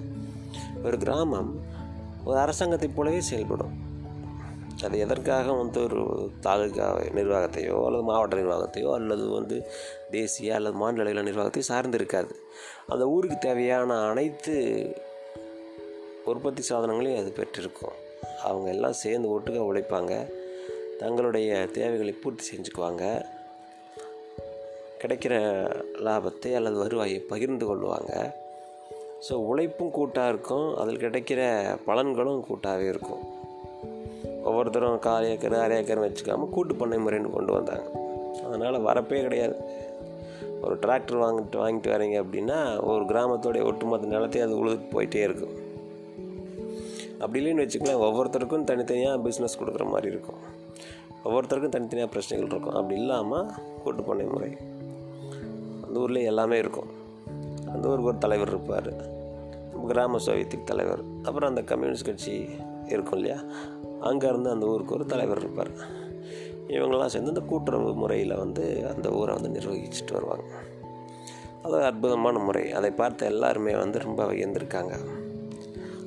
[0.83, 1.51] ஒரு கிராமம்
[2.23, 3.72] ஒரு அரசாங்கத்தைப் போலவே செயல்படும்.
[4.83, 9.67] அது எதற்காக வந்து ஒரு தாலுகா நிர்வாகத்தையோ அல்லது மாவட்ட நிர்வாகத்தையோ அல்லது வந்து
[10.11, 12.35] தேசிய அல்லது மாநில அளவில் நிர்வாகத்தையோ சார்ந்து இருக்காது
[12.87, 14.55] அந்த ஊருக்கு தேவையான அனைத்து
[16.25, 17.91] உற்பத்தி சாதனங்களையும் அது பெற்றிருக்கும்.
[18.43, 20.31] அவங்க எல்லாம் சேர்ந்து ஒட்டுக்காக உழைப்பாங்க.
[20.97, 23.25] தங்களுடைய தேவைகளை பூர்த்தி செஞ்சுக்குவாங்க.
[24.99, 25.33] கிடைக்கிற
[25.93, 28.33] லாபத்தை அல்லது வருவாயை பகிர்ந்து கொள்வாங்க.
[29.29, 30.75] ஸோ உழைப்பும் கூட்டாக இருக்கும்.
[30.75, 31.41] அதில் கிடைக்கிற
[31.87, 33.41] பலன்களும் கூட்டாகவே இருக்கும்.
[34.43, 37.91] ஒவ்வொருத்தரும் கால் ஏக்கர் அரை ஏக்கர்னு வச்சுக்காமல் கூட்டு பண்ணை முறைன்னு கொண்டு வந்தாங்க.
[38.45, 39.55] அதனால் வரப்பே கிடையாது.
[40.61, 45.61] ஒரு டிராக்டர் வாங்கிட்டு வாங்கிட்டு வரீங்க அப்படின்னா ஒரு கிராமத்தோடைய ஒட்டுமொத்த நிலத்தையும் அது உழுதுட்டு போயிட்டே இருக்கும்.
[47.19, 50.35] அப்படி இல்லைன்னு வச்சுக்கலாம் ஒவ்வொருத்தருக்கும் தனித்தனியாக பிஸ்னஸ் கொடுக்குற மாதிரி இருக்கும்.
[51.25, 52.75] ஒவ்வொருத்தருக்கும் தனித்தனியாக பிரச்சனைகள் இருக்கும்.
[52.75, 53.51] அப்படி இல்லாமல்
[53.83, 54.57] கூட்டு பண்ணை முறை.
[55.85, 56.87] அந்த ஊரில் எல்லாமே இருக்கும்.
[57.73, 58.93] அந்த ஊருக்கு ஒரு தலைவர் இருப்பார்.
[59.87, 60.99] கிராம சோவியத்துக்கு தலைவர்.
[61.23, 62.49] அப்புறம் அந்த கம்யூனிஸ்ட் கட்சி
[62.87, 63.41] இருக்கும் இல்லையா?
[64.03, 65.71] அங்கேருந்து அந்த ஊருக்கு ஒரு தலைவர் இருப்பார்.
[66.67, 70.43] இவங்கெல்லாம் சேர்ந்து இந்த கூட்டுறவு முறையில் வந்து அந்த ஊரை வந்து நிர்வகிச்சுட்டு வருவாங்க.
[71.63, 72.71] அது அற்புதமான முறை.
[72.71, 74.99] அதை பார்த்து எல்லாருமே வந்து ரொம்ப வியந்திருக்காங்க.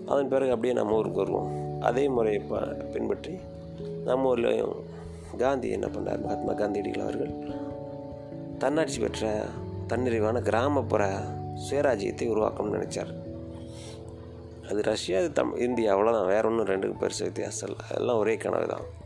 [0.07, 1.81] அதன் பிறகு அப்படியே நம்ம ஊருக்கு வருவோம்.
[1.81, 2.59] அதே முறையை ப
[2.93, 3.39] பின்பற்றி
[4.05, 4.73] நம்ம ஊர்லேயும்
[5.39, 7.35] காந்தி என்ன பண்ணார் மகாத்மா காந்தியடிகள் அவர்கள்
[8.59, 9.45] தன்னாட்சி பெற்ற
[9.89, 11.19] தன்னிறைவான கிராமப்புற
[11.71, 13.26] சுயராஜ்யத்தை உருவாக்கணும்னு நினச்சார்.
[14.69, 18.67] அது ரஷ்யா அது தம் இந்தியா அவ்வளோதான் வேற ஒன்றும் ரெண்டுக்கு பெருசு வித்தியாசம் இல்லை எல்லாம் ஒரே கனவு
[18.67, 19.05] தான்.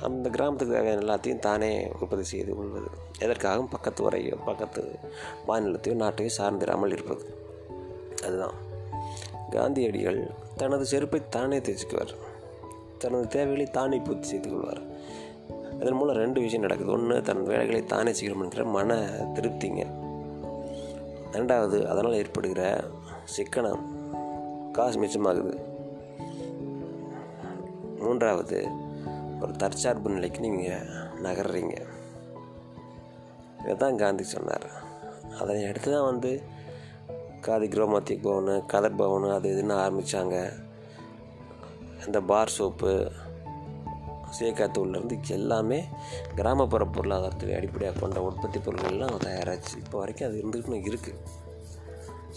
[0.00, 2.86] அந்த கிராமத்துக்கு தேவையான எல்லாத்தையும் தானே உற்பத்தி செய்து கொள்வது.
[3.18, 4.98] எதற்காகவும் பக்கத்து வரையோ பக்கத்து
[5.48, 7.34] மாநிலத்தையோ நாட்டையோ சார்ந்திராமல் இருப்பது.
[8.24, 8.54] அதுதான்.
[9.50, 12.14] காந்தியடிகள் தனது செருப்பை தானே தேய்ச்சிக்குவார்.
[12.98, 14.80] தனது தேவைகளை தானே பூர்த்தி செய்து கொள்வார்.
[15.80, 16.92] அதன் மூலம் ரெண்டு விஷயம் நடக்குது.
[16.92, 18.94] ஒன்று தன் வேலைகளை தானே செய்யணும் மன
[19.34, 20.06] திருப்திங்க.
[21.32, 22.84] ரெண்டாவது அதனால் ஏற்படுகிற
[23.36, 23.84] சிக்கனம்
[24.70, 25.60] காசு மிச்சமாகுது.
[27.98, 28.68] மூன்றாவது
[29.40, 30.86] ஒரு தற்சார்பு நிலைக்கு நீங்கள்
[31.22, 31.86] நகர்றீங்க.
[33.64, 34.70] இதுதான் காந்தி சொன்னார்.
[35.40, 36.42] அதனை அடுத்து தான் வந்து
[37.40, 40.52] காதி குரோமாத்திக் பவனு கதர் பவனு அது இதுன்னு ஆரம்பித்தாங்க
[42.06, 43.10] இந்த பார் சோப்பு
[44.36, 45.80] சேக்காத்தூள்லேருந்து எல்லாமே
[46.38, 49.74] கிராமப்புற பொருளாதாரத்தை அடிப்படையாக கொண்ட உற்பத்தி பொருட்கள்லாம் தயாராச்சு.
[49.82, 51.46] இப்போ வரைக்கும் அது இருந்துக்கிட்டு இருக்குது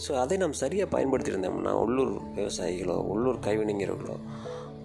[0.04, 4.16] ஸோ அதை நாம் சரியாக பயன்படுத்தியிருந்தோம்னா உள்ளூர் விவசாயிகளோ உள்ளூர் கைவினைஞர்களோ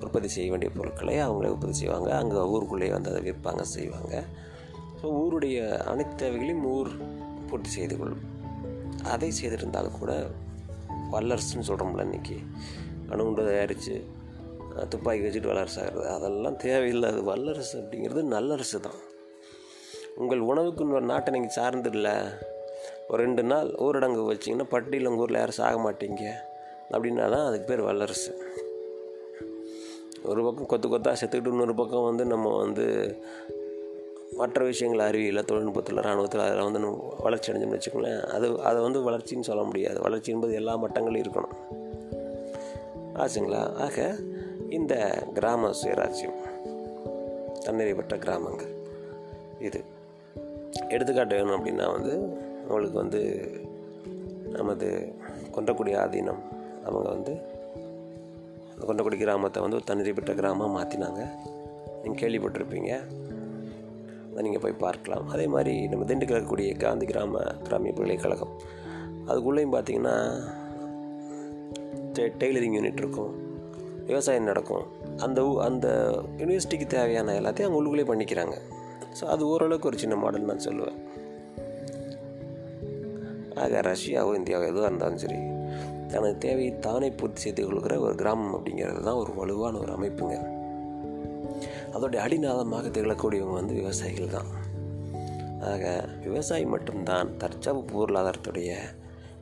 [0.02, 2.10] உற்பத்தி செய்ய வேண்டிய பொருட்களை அவங்களே உற்பத்தி செய்வாங்க.
[2.22, 4.16] அங்கே ஊருக்குள்ளேயே வந்து அதை விற்பாங்க செய்வாங்க.
[5.00, 5.58] ஸோ ஊருடைய
[5.92, 6.92] அனைத்து தேவைகளையும் ஊர்
[7.50, 8.24] பூர்த்தி செய்து கொள்ளும்.
[9.14, 10.12] அதை செய்திருந்தாலும் கூட
[11.14, 12.38] வல்லரசுன்னு சொல்கிறோம்ல இன்றைக்கி
[13.12, 13.96] அணுகுண்டு தயாரித்து
[14.86, 19.00] துப்பாக்கி வச்சுட்டு வல்லரசு ஆகிறது அதெல்லாம் தேவையில்லாது வல்லரசு அப்படிங்கிறது நல்லரசு தான்.
[20.16, 22.32] உங்கள் உணவுக்கு இன்னொரு நாட்டை நீங்கள் சார்ந்துடல.
[23.10, 26.30] ஒரு ரெண்டு நாள் ஊரடங்கு வச்சிங்கன்னா பட்டியில் உங்கள் ஊரில் யாரும் சாக மாட்டீங்க.
[26.92, 28.56] அப்படின்னா தான் அதுக்கு பேர் வல்லரசு.
[30.24, 33.18] ஒரு பக்கம் கொத்து கொத்தாக செத்துக்கிட்டு இன்னொரு பக்கம் வந்து நம்ம வந்து
[34.38, 38.22] மற்ற விஷயங்கள் அறிவியல் தொழில்நுட்பத்தில் இராணுவத்தில் அதில் வந்து நம்ம வளர்ச்சி அடைஞ்சோம்னு வச்சுக்கோங்களேன்.
[38.22, 40.02] அது அதை வந்து வளர்ச்சின்னு சொல்ல முடியாது.
[40.02, 41.56] வளர்ச்சி என்பது எல்லா மட்டங்களும் இருக்கணும்.
[43.16, 43.74] ஆச்சுங்களா?
[43.74, 44.16] ஆக
[44.70, 46.40] இந்த கிராம சுயராஜ்யம்.
[47.60, 48.76] தன்னிறை பெற்ற கிராமங்கள்.
[49.60, 49.84] இது.
[50.90, 53.50] எடுத்துக்காட்டு வேணும் அப்படின்னா வந்து அவங்களுக்கு வந்து
[54.52, 55.14] நமது
[55.56, 56.42] கொண்டக்குடி ஆதீனம்
[56.86, 57.38] அவங்க வந்து
[58.88, 61.28] கொண்டக்குடி கிராமத்தை வந்து ஒரு தன்னிறை பெற்ற கிராமமாக மாற்றினாங்க
[62.04, 63.02] நீங்கள் கேள்விப்பட்டிருப்பீங்க.
[64.32, 65.28] அதை நீங்கள் போய் பார்க்கலாம்.
[65.28, 68.62] அதே மாதிரி நம்ம திண்டுக்கல் இருக்கக்கூடிய காந்தி கிராம கிராமிய பல்கலைக்கழகம்.
[69.28, 70.44] அதுக்குள்ளேயும் பார்த்தீங்கன்னா
[72.14, 73.47] டெ டெய்லரிங் யூனிட் இருக்கும்.
[74.10, 74.86] விவசாயம் நடக்கும்.
[75.26, 75.88] அந்த அந்த
[76.42, 78.56] யூனிவர்சிட்டிக்கு தேவையான எல்லாத்தையும் அவங்க உள்ளுக்குள்ளே பண்ணிக்கிறாங்க.
[79.18, 81.00] ஸோ அது ஓரளவுக்கு ஒரு சின்ன மாடல் நான் சொல்லுவேன்.
[83.64, 85.40] ஆக ரஷ்யாவோ இந்தியாவோ எதுவாக இருந்தாலும் சரி
[86.12, 90.36] தனது தேவையை தானே பூர்த்தி செய்து கொள்கிற ஒரு கிராமம் அப்படிங்கிறது தான் ஒரு வலுவான ஒரு அமைப்புங்க.
[91.96, 94.50] அதோடைய அடிநாதமாக திகழக்கூடியவங்க வந்து விவசாயிகள் தான்.
[95.72, 95.86] ஆக
[96.26, 98.72] விவசாயி மட்டும்தான் தற்சாப்பு பொருளாதாரத்துடைய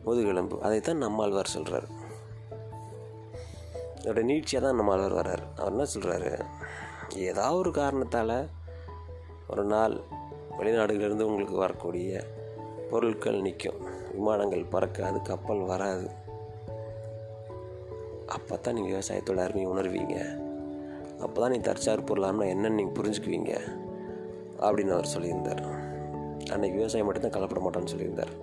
[0.06, 0.58] முதுகெலும்பு.
[0.68, 1.88] அதைத்தான் நம்மாழ்வார் சொல்கிறார்
[4.06, 6.46] அதோட நீட்சியாக தான் நம்ம நம்மாழ்வார் வர்றார் அவர் என்ன சொல்கிறாரு
[7.16, 8.48] ஏதாவது ஒரு காரணத்தால்
[9.48, 10.02] ஒரு நாள்
[10.58, 12.24] வெளிநாடுகளிலிருந்து உங்களுக்கு வரக்கூடிய
[12.90, 13.80] பொருட்கள் நிற்கும்.
[14.12, 16.10] விமானங்கள் பறக்காது கப்பல் வராது.
[18.26, 20.16] அப்போ தான் நீங்கள் விவசாயத்தோட அருமையை உணர்வீங்க.
[21.20, 23.60] அப்போ தான் நீ தற்சார் பொருளாம்னா என்னென்னு நீங்கள் புரிஞ்சுக்குவீங்க
[24.60, 25.64] அப்படின்னு அவர் சொல்லியிருந்தார்.
[26.50, 28.34] அன்றைக்கி விவசாயம் மட்டும்தான் கலப்பட மாட்டோம்னு சொல்லியிருந்தார்.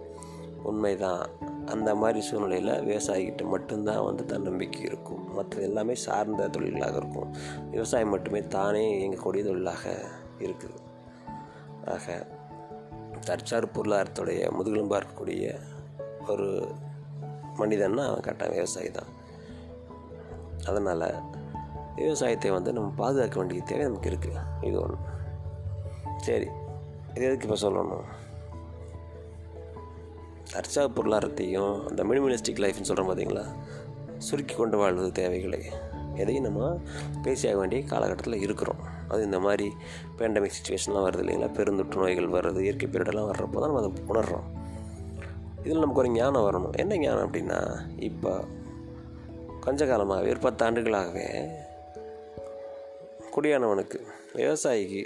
[0.62, 1.26] உண்மைதான்.
[1.66, 5.34] அந்த மாதிரி சூழ்நிலையில் விவசாயிகிட்ட மட்டும்தான் வந்து தன்னம்பிக்கை இருக்கும்.
[5.34, 7.34] மற்ற எல்லாமே சார்ந்த தொழில்களாக இருக்கும்.
[7.70, 9.98] விவசாயம் மட்டுமே தானே இயங்கக்கூடிய தொழிலாக
[10.38, 10.80] இருக்குது.
[11.86, 12.26] ஆக
[13.20, 15.54] தற்சார் பொருளாதாரத்துடைய முதுகெலும்பாக இருக்கக்கூடிய
[16.28, 16.74] ஒரு
[17.56, 19.06] மனிதன்னா அவன் கரெக்டாக விவசாயி தான்.
[20.66, 21.20] அதனால்
[21.96, 24.96] விவசாயத்தை வந்து நம்ம பாதுகாக்க வேண்டிய தேவை நமக்கு இருக்குது இது ஒன்று
[26.16, 26.48] சரி
[27.14, 28.04] இது எதுக்கு இப்போ சொல்லணும்?
[30.52, 33.44] தற்சார்பு பொருளாதாரத்தையும் அந்த மினிமலிஸ்டிக் லைஃப்னு சொல்கிறோம் பார்த்தீங்களா
[34.18, 35.60] சுருக்கி கொண்டு வாழ்வது தேவைகளை.
[36.14, 36.80] எதையும் நம்ம
[37.22, 38.80] பேசியாக வேண்டிய காலகட்டத்தில் இருக்கிறோம்.
[39.08, 39.72] அது இந்த மாதிரி
[40.18, 41.48] பேண்டமிக் சுச்சுவேஷன்லாம் வருது இல்லைங்களா?
[41.58, 44.48] பெருந்தொற்று நோய்கள் வர்றது இயற்கை பேரிடெல்லாம் வர்றப்போ தான் நம்ம அதை உணர்கிறோம்
[45.64, 46.76] இதில் நமக்கு ஒரு ஞானம் வரணும்.
[46.76, 47.58] என்ன ஞானம் அப்படின்னா
[47.98, 48.32] இப்போ
[49.60, 51.26] கொஞ்ச காலமாகவே ஒரு பத்து ஆண்டுகளாகவே
[53.36, 54.00] குடியானவனுக்கு
[54.34, 55.02] விவசாயிக்கு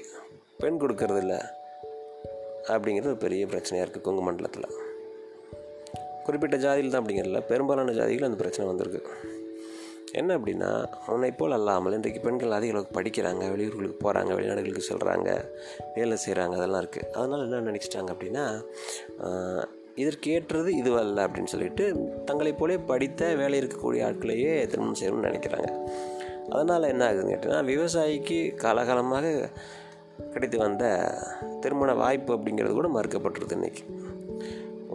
[0.58, 1.34] பெண் கொடுக்கறதில்ல
[2.68, 4.68] அப்படிங்கிறது ஒரு பெரிய பிரச்சனையாக இருக்குது கொங்கு மண்டலத்தில்.
[6.26, 9.02] குறிப்பிட்ட ஜாதியில் தான் அப்படிங்கிறல பெரும்பாலான ஜாதிகள் அந்த பிரச்சனை வந்திருக்கு.
[10.20, 10.68] என்ன அப்படின்னா
[11.06, 15.30] முன்னை போல் அல்லாமல் இன்றைக்கு பெண்கள் அதிக அளவுக்கு படிக்கிறாங்க வெளியூர்களுக்கு போகிறாங்க வெளிநாடுகளுக்கு செல்கிறாங்க
[15.96, 18.44] வேலை செய்கிறாங்க அதெல்லாம் இருக்குது அதனால் என்ன நினச்சிட்டாங்க அப்படின்னா
[20.02, 21.84] இதற்கேற்றது இதற்கு ஏற்றது இதுவல்ல அப்படின்னு சொல்லிட்டு
[22.24, 25.68] தங்களைப் போலே படித்த வேலை இருக்கக்கூடிய ஆட்களையே திருமணம் செய்யணும்னு நினைக்கிறாங்க.
[26.50, 29.26] அதனால் என்ன ஆகுதுன்னு கேட்டிங்கன்னா விவசாயிக்கு காலகாலமாக
[30.32, 30.84] கிடைத்து வந்த
[31.60, 33.84] திருமண வாய்ப்பு அப்படிங்கிறது கூட மறுக்கப்பட்டுருது இன்னைக்கு.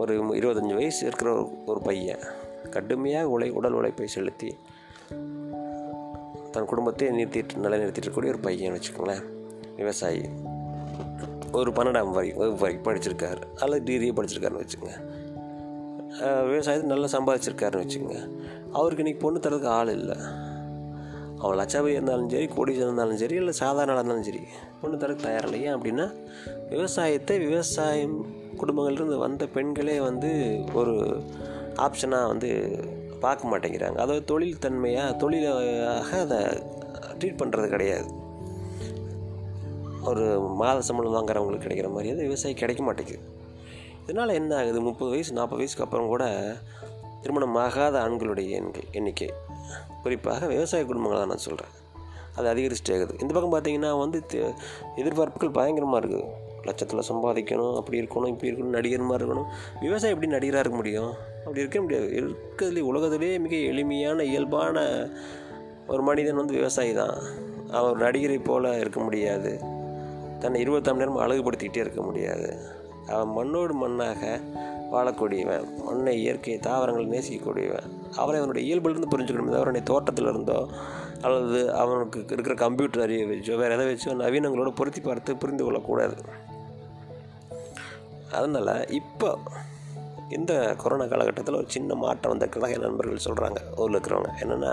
[0.02, 2.22] ஒரு இருபத்தஞ்சி வயசு இருக்கிற ஒரு ஒரு பையன்
[2.70, 4.50] கடுமையாக உழை உடல் உழைப்பை செலுத்தி
[6.50, 9.22] தன் குடும்பத்தை நிறுத்திட்டு நிலைநிறுத்திட்டு இருக்கக்கூடிய ஒரு பையன் வச்சுக்கோங்களேன்.
[9.76, 10.22] விவசாயி.
[11.52, 13.42] ஒரு பன்னெண்டாம் வரை வரைக்கும் படிச்சிருக்காரு.
[13.60, 14.94] அல்லது டிகிரியே படிச்சிருக்காருன்னு வச்சுக்கோங்க.
[16.48, 18.18] விவசாயத்தை நல்லா சம்பாதிச்சிருக்காருன்னு வச்சுக்கோங்க.
[18.72, 20.18] அவருக்கு இன்றைக்கி பொண்ணு தரதுக்கு ஆள் இல்லை.
[21.38, 24.42] அவன் லட்சாபதி இருந்தாலும் சரி கோடீஸ்வரன் இருந்தாலும் சரி இல்லை சாதாரண இருந்தாலும் சரி
[24.80, 25.62] பொண்ணு தரக்கு தயார் இல்லை.
[25.64, 26.06] ஏன் அப்படின்னா
[26.68, 28.16] விவசாயத்தை விவசாயம்
[28.62, 30.30] குடும்பங்கள்லேருந்து வந்த பெண்களே வந்து
[30.80, 30.94] ஒரு
[31.86, 32.50] ஆப்ஷனாக வந்து
[33.24, 33.98] பார்க்க மாட்டேங்கிறாங்க.
[34.04, 36.40] அதாவது தொழில் தன்மையாக தொழிலாக அதை
[37.18, 38.08] ட்ரீட் பண்ணுறது கிடையாது.
[40.10, 40.24] ஒரு
[40.60, 43.20] மாத சம்பளம் வாங்குறவங்களுக்கு கிடைக்கிற மாதிரி அது விவசாயி கிடைக்க மாட்டேங்குது.
[44.04, 44.78] இதனால் என்ன ஆகுது?
[44.86, 46.24] முப்பது வயசு நாற்பது வயசுக்கு அப்புறம் கூட
[47.24, 49.28] திருமணம் ஆகாத ஆண்களுடைய எண்கள் எண்ணிக்கை.
[50.04, 51.74] குறிப்பாக விவசாய குடும்பங்களாக நான் சொல்கிறேன்
[52.36, 54.18] அது அதிகரிச்சுட்டே ஆகுது இந்த பக்கம் பார்த்தீங்கன்னா வந்து
[55.02, 56.26] எதிர்பார்ப்புகள் பயங்கரமாக இருக்குது.
[56.64, 59.48] லட்சத்தில் சம்பாதிக்கணும் அப்படி இருக்கணும் இப்படி இருக்கணும் நடிகர் மாதிரி இருக்கணும்.
[59.80, 61.12] விவசாயம் எப்படி நடிகராக இருக்க முடியும்?
[61.38, 62.08] அப்படி இருக்க முடியாது.
[62.20, 64.84] இருக்கிறதுலே உலகத்திலே மிக எளிமையான இயல்பான
[65.86, 67.16] ஒரு மனிதன் வந்து விவசாயி தான்.
[67.70, 69.60] அவர் நடிகரை போல் இருக்க முடியாது.
[70.38, 72.58] தன்னை இருபத்தாம் நேரம் அழகுபடுத்திக்கிட்டே இருக்க முடியாது.
[73.06, 74.40] அவன் மண்ணோடு மண்ணாக
[74.92, 75.66] வாழக்கூடியவன்.
[75.84, 77.86] மண்ணை இயற்கை தாவரங்களை நேசிக்கக்கூடியவன்.
[78.16, 79.52] அவனை அவனுடைய இயல்பிலிருந்து புரிஞ்சுக்கணும்.
[79.52, 80.68] தவிர அவனுடைய தோட்டத்தில் இருந்தோ
[81.20, 86.16] அல்லது அவனுக்கு இருக்கிற கம்ப்யூட்டர் அறிவை வச்சோ வேறு எதை வச்சோ நவீனங்களோட பொருத்தி பார்த்து புரிந்து கொள்ளக்கூடாது.
[88.38, 89.30] அதனால் இப்போ
[90.36, 94.30] இந்த கொரோனா காலகட்டத்தில் ஒரு சின்ன மாற்றம் வந்திருக்கிறதா என் நண்பர்கள் சொல்கிறாங்க ஊரில் இருக்கிறவங்க.
[94.42, 94.72] என்னென்னா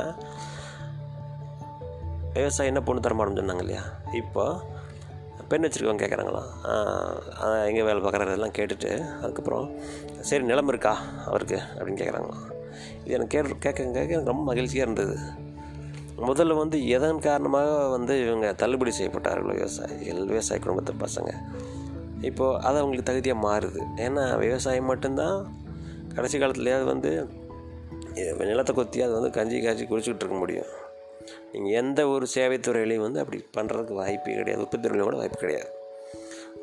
[2.34, 3.84] விவசாயம் என்ன பொண்ணு தரமாட்டோம்னு சொன்னாங்க இல்லையா?
[4.22, 4.43] இப்போ
[5.52, 6.50] பெண் வச்சுருக்கவங்க கேட்குறாங்களாம்
[7.69, 8.91] எங்கே வேலை பார்க்குறதெல்லாம் கேட்டுட்டு
[9.22, 9.67] அதுக்கப்புறம்
[10.30, 10.93] சரி நிலம் இருக்கா
[11.30, 12.43] அவருக்கு அப்படின்னு கேட்குறாங்களாம்
[13.04, 15.15] இது எனக்கு கேட்டு கேட்க கேட்க எனக்கு ரொம்ப மகிழ்ச்சியாக இருந்தது.
[16.28, 21.32] முதல்ல வந்து எதன் காரணமாக வந்து இவங்க தள்ளுபடி செய்யப்பட்டார்கள் விவசாயிகள் விவசாய குடும்பத்து பசங்க
[22.21, 23.82] இப்போது அது அவங்களுக்கு தகுதியாக மாறுது.
[23.95, 25.53] ஏன்னா விவசாயம் மட்டும்தான்
[26.15, 27.27] கடைசி காலத்துலேயாவது வந்து
[28.38, 30.65] நிலத்தை கொத்தி அது வந்து கஞ்சி காய்ச்சி குடிச்சிக்கிட்டு இருக்க முடியும்.
[31.53, 34.63] நீங்கள் எந்த ஒரு சேவைத்துறையிலையும் வந்து அப்படி பண்ணுறதுக்கு வாய்ப்பே கிடையாது.
[34.63, 35.69] உற்பத்தி கூட வாய்ப்பு கிடையாது.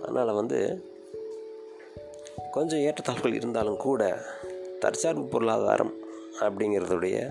[0.02, 0.84] அதனால் வந்து
[2.50, 4.22] கொஞ்சம் ஏற்றத்தாழ்வுகள் இருந்தாலும் கூட
[4.80, 5.94] தற்சார்பு பொருளாதாரம்
[6.40, 7.30] அப்படிங்கிறதுடைய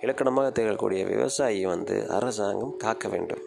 [0.00, 3.42] இலக்கணமாக திகழக்கூடிய விவசாயியை வந்து அரசாங்கம் காக்க வேண்டும்.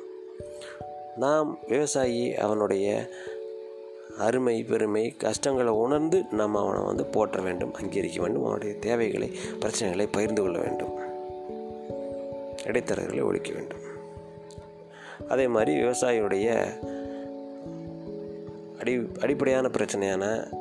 [1.15, 3.10] நாம் விவசாயி அவனுடைய
[4.17, 10.41] அருமை பெருமை கஷ்டங்களை உணர்ந்து நம்ம அவனை வந்து போற்ற வேண்டும் அங்கீகரிக்க வேண்டும் அவனுடைய தேவைகளை பிரச்சனைகளை பகிர்ந்து
[10.41, 10.97] கொள்ள வேண்டும்.
[12.63, 13.91] இடைத்தரகர்களை ஒழிக்க வேண்டும்.
[15.28, 16.63] அதே மாதிரி விவசாயியுடைய
[18.80, 20.54] அடி அடிப்படையான பிரச்சனையான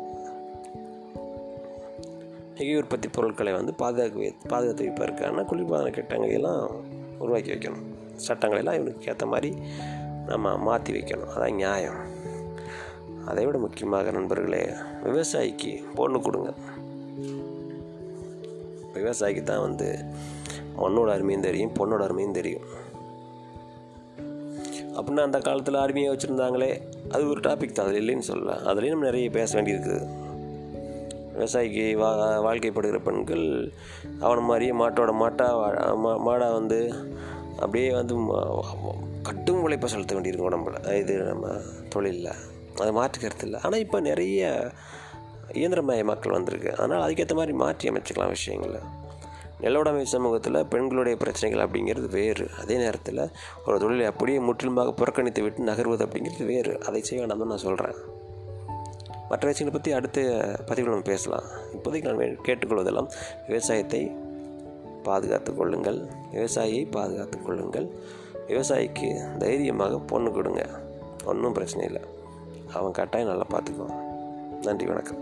[2.56, 6.70] நெகை உற்பத்தி பொருட்களை வந்து பாதுகாக்க பாதுகாத்து வைப்பதற்கான குளிர்பாதன திட்டங்களையெல்லாம்
[7.18, 7.82] உருவாக்கி வைக்கணும்.
[8.28, 9.54] சட்டங்களெல்லாம் இவனுக்கு ஏற்ற மாதிரி
[10.26, 11.28] நம்ம மாற்றி வைக்கணும்.
[11.36, 12.10] அதான் நியாயம்.
[13.32, 14.68] அதை விட முக்கியமாக நண்பர்களே
[15.04, 16.52] விவசாயிக்கு பொண்ணு கொடுங்க.
[18.94, 20.04] விவசாயிக்கு தான் வந்து
[20.78, 22.62] மண்ணோட அருமையும் தெரியும் பொண்ணோட அருமையும் தெரியும்.
[24.94, 27.86] அப்படின்னா அந்த காலத்தில் அருமையை வச்சுருந்தாங்களே அது ஒரு டாபிக் தான்.
[27.86, 30.08] அதில் இல்லைன்னு சொல்லலாம் அதுலேயும் நம்ம நிறைய பேச வேண்டியிருக்குது
[31.38, 33.72] விவசாயிக்கு வா வாழ்க்கைப்படுகிற பெண்கள்
[34.20, 35.52] அவனை மாதிரியே மாட்டோட மாட்டாக
[35.96, 36.94] மா- வந்து
[37.54, 38.16] அப்படியே வந்து
[39.22, 40.94] கட்டும் உழைப்பை செலுத்த வேண்டியிருக்கும் உடம்புல.
[40.94, 41.48] இது நம்ம
[41.88, 42.50] தொழிலில்.
[42.80, 44.72] அது மாற்றுக்கிறது இல்லை ஆனால் இப்போ நிறைய
[45.52, 46.76] இயந்திரமய மக்கள் வந்திருக்கு.
[46.76, 48.80] அதனால் அதுக்கேற்ற மாதிரி மாற்றி அமைச்சிக்கலாம் விஷயங்களை.
[49.60, 52.50] நிலவுடைமை சமூகத்தில் பெண்களுடைய பிரச்சனைகள் அப்படிங்கிறது வேறு.
[52.60, 53.30] அதே நேரத்தில்
[53.66, 56.80] ஒரு தொழிலை அப்படியே முற்றிலுமாக புறக்கணித்து விட்டு நகர்வது அப்படிங்கிறது வேறு.
[56.80, 57.98] அதை செய்ய வேண்டாம் நான் சொல்கிறேன்
[59.30, 60.20] மற்ற விஷயங்களை பற்றி அடுத்த
[60.66, 61.46] பதிவில் நம்ம பேசலாம்.
[61.76, 63.10] இப்போதைக்கு நான் கேட்டுக்கொள்வதெல்லாம்
[63.46, 64.10] விவசாயத்தை
[65.02, 66.00] பாதுகாத்து கொள்ளுங்கள்.
[66.32, 67.86] விவசாயியை பாதுகாத்து கொள்ளுங்கள்.
[68.48, 70.64] விவசாயிக்கு தைரியமாக பொண்ணு கொடுங்க.
[71.24, 72.02] ஒன்றும் பிரச்சனை இல்லை.
[72.74, 74.00] அவன் கட்டாயம் நல்லா பார்த்துக்குவான்.
[74.62, 75.18] நன்றி வணக்கம்.